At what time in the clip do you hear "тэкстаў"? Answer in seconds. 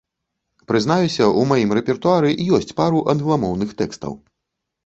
3.83-4.19